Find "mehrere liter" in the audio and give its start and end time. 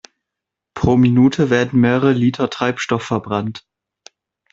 1.79-2.49